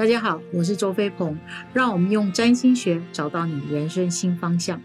[0.00, 1.36] 大家好，我是周飞鹏，
[1.74, 4.80] 让我们用占星学找到你人生新方向。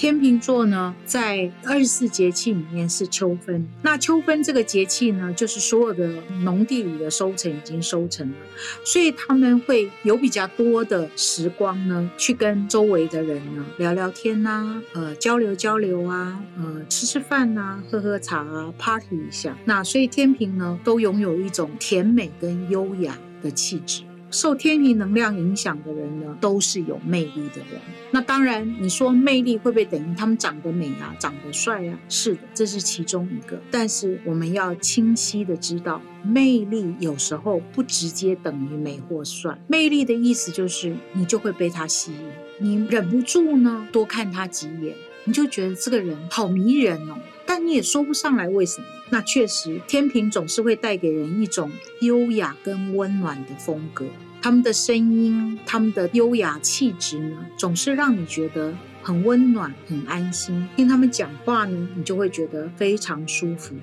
[0.00, 3.68] 天秤座呢，在二十四节气里面是秋分。
[3.82, 6.10] 那秋分这个节气呢，就是所有的
[6.42, 8.34] 农地里的收成已经收成了，
[8.82, 19.54] 所以他们会有比较多的时光呢，去跟周围的人呢聊聊天呐，呃，交流交流啊，呃，吃吃饭呐，喝喝茶啊，party 一下。
[19.66, 24.04] 那所以天平呢，都拥有一种甜美跟优雅的气质。
[24.30, 27.80] 受天平能量影响的人呢，都是有魅力的人。
[28.12, 31.98] 那当然，你说魅力会不会等于他们长得美啊，长得帅啊？
[32.08, 33.60] 是的，这是其中一个。
[33.70, 39.58] 但是我们要清晰的知道，魅力有时候不直接等于美或帅。
[39.66, 42.18] 魅力的意思就是，你就会被他吸引，
[42.58, 44.94] 你忍不住呢多看他几眼，
[45.24, 47.16] 你就觉得这个人好迷人哦。
[47.52, 48.86] 但你也说不上来为什么。
[49.08, 51.68] 那确实，天平总是会带给人一种
[52.00, 54.06] 优雅跟温暖的风格。
[54.40, 60.68] 他们的声音，他们的优雅气质呢，总是让你觉得很温暖、很安心。
[60.76, 63.74] 听他们讲话呢，你就会觉得非常舒服。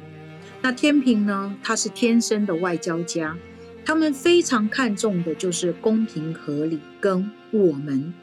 [0.61, 3.35] 那天平呢，他是天生的外交家，
[3.83, 8.13] 他们非常看重的就是公平合理，跟我们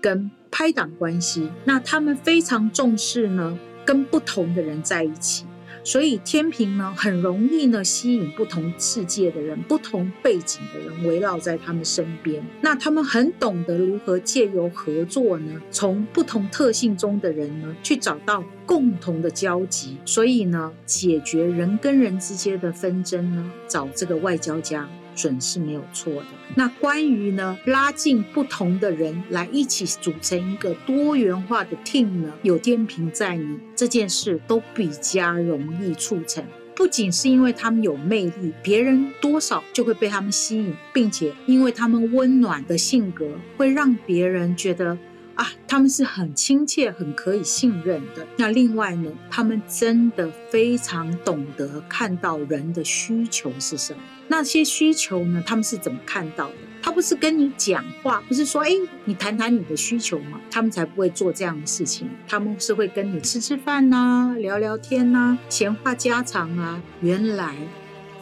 [0.00, 1.50] 跟拍档关系。
[1.66, 3.58] 那他们非常重视呢。
[3.84, 5.44] 跟不同的人在一起，
[5.82, 12.42] 所以天平呢很容易呢吸引不同世界的人、不同背景的人围绕在他们身边。
[12.60, 19.98] 那他们很懂得如何借由合作呢，从不同特性中的人呢去找到共同的交集。
[20.04, 24.88] 所以呢，解决人跟人之间的纷争呢，找这个外交家。
[25.14, 26.26] 准是没有错的。
[26.54, 36.44] 那关于呢，拉近不同的人来一起组成一个多元化的 team 呢，有天平在呢，这件事都比较容易促成。
[36.76, 44.98] 不仅是因为他们有魅力，别人多少就会被他们吸引，并且因为他们温暖的性格，会让别人觉得。
[45.36, 48.24] 啊，他们是很亲切、很可以信任的。
[48.36, 53.98] 那另外呢，他们真的非常懂得看到人的需求是什么。
[54.28, 56.54] 那些需求呢，他们是怎么看到的？
[56.82, 58.70] 他不是跟你讲话，不是说哎，
[59.04, 62.08] 你谈谈你的需求嘛，他们才不会做这样的事情。
[62.28, 66.82] 他们是会跟你吃吃饭呐，聊聊天呐，闲话家常啊。
[67.00, 67.56] 原来。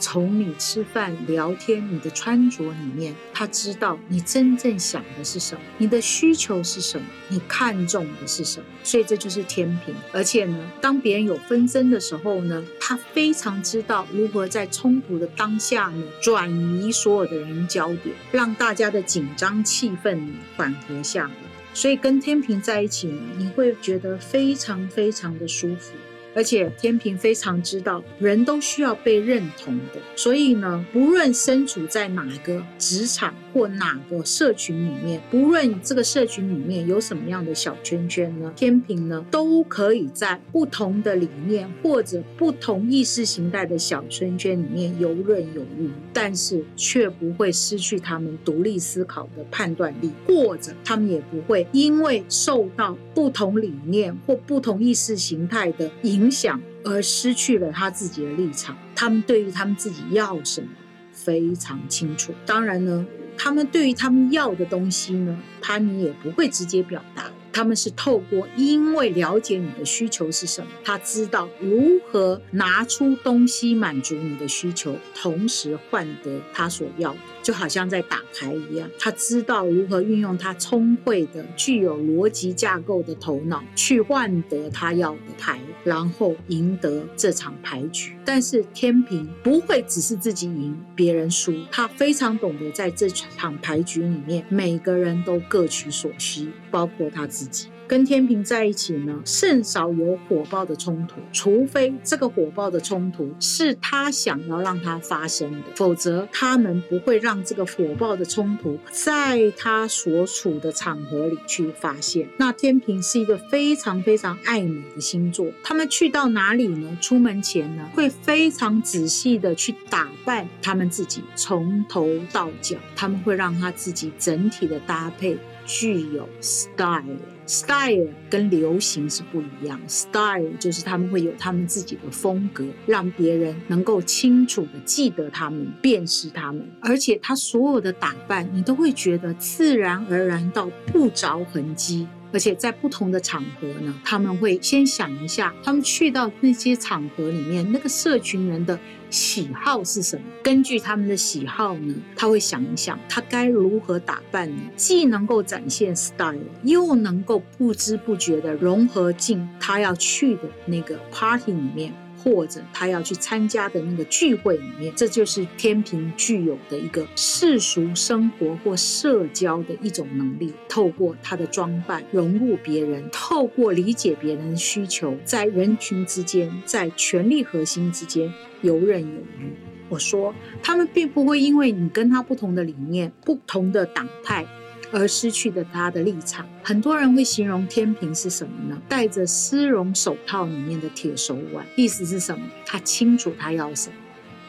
[0.03, 8.67] 从你吃饭、聊天、你的穿着里面，他知道你真正想的是什么，你的需求是什么，你看重的是什么。
[8.83, 9.95] 所以这就是天平。
[10.13, 20.19] 而且呢，当别人有纷争的时候呢，他非常知道如何在冲突的当下呢，转移所有的人焦点，让大家的紧张气氛
[20.57, 21.35] 缓和下来。
[21.73, 25.93] 所以跟天平在一起呢，你会觉得非常非常的舒服。
[26.35, 56.22] 而且天平非常知道，人都需要被认同的，所以呢，不论身处在哪个职场或哪个社群里面，不论这个社群里面有什么样的小圈圈呢，天平呢都可以在不同的理念或者不同意识形态的小圈圈里面游刃有余，但是却不会失去他们独立思考的判断力，或者他们也不会因为受到不同理念或不同意识形态的影。
[56.23, 60.69] 影响而失去了他自己的立场，他们对于他们自己要什么
[61.11, 62.33] 非常清楚。
[62.47, 63.05] 当然呢，
[63.37, 67.25] 他们对于他们要的东西呢，他们也不会直接表达。
[67.53, 78.91] 他们是透过，因为了解你的需求是什么，他知道如何拿出东西满足你的需求，同时换得他所要的，就好像在打牌一样。
[78.99, 88.17] 他知道如何运用他聪慧的、具有逻辑架构的头脑，去换得他要的牌，然后赢得这场牌局。
[88.25, 97.42] 但是天平不会只是自己赢，别人输，他非常懂得在这场牌局里面，每个人都各取所需，包括他自己。
[97.89, 112.27] 跟天平在一起呢，甚少有火爆的冲突，除非这个火爆的冲突是他想要让它发生的，否则他们不会让这个火爆的冲突在他所处的场合里去发现。
[112.39, 116.97] 那天平是一个非常非常爱美的星座，他们去到哪里呢？
[117.03, 125.37] 出门前呢，会非常仔细的去打扮他们自己，从头到脚，他们会让他自己整体的搭配。
[125.75, 129.81] 具有 style，style 跟流行是不一样。
[129.89, 136.71] style 就是他们会有他们自己的风格，让别人能够清楚的记得他们、辨识他们。
[136.83, 142.07] 而且他所有的打扮，你都会觉得自然而然到不着痕迹。
[142.33, 148.79] 而且在不同的场合呢，他们会先想一下，他们去到那些场合里面，那个社群人的
[149.11, 150.23] 喜好是什么？
[150.43, 154.51] 根据他们的喜好呢，他会想一想，他该如何打扮？
[154.77, 161.93] 既能够展现 style，又能够不知不觉的融合进他要去的那个 party 里面。
[162.23, 170.53] 或者他要去参加的那个聚会里面，这就是天平具有的一个世俗生活或社交的一种能力。
[170.69, 178.33] 透过他的装扮融入别人，透过理解别人的需求，在人群之间，在权力核心之间
[178.63, 179.53] 游刃有余。
[179.89, 184.47] 我说，他们并不会因为你跟他不同的理念、不同的党派。
[184.93, 188.81] 而失去的他的立场，很多人会形容天平是什么呢？
[188.89, 192.47] 戴着丝绒手套里面的铁手腕，意思是什么？
[192.67, 193.97] 他清楚他要什么。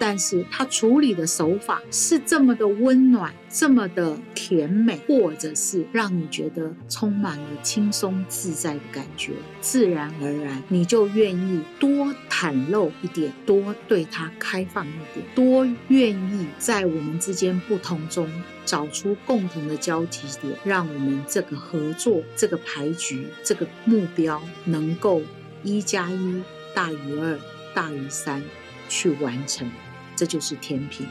[0.05, 18.29] 但是他处理的手法是这么的温暖，这么的甜美，或者是让你觉得充满了轻松自在的感觉，自然而然你就愿意多袒露一点，多对他开放一点，多愿意在我们之间不同中
[18.65, 25.21] 找出共同的交集点，让我们这个合作、这个牌局、这个目标能够
[25.63, 26.43] 一加一
[26.75, 27.39] 大于二
[27.73, 28.43] 大于三
[28.89, 29.71] 去完成。
[30.15, 31.07] 这就是天平。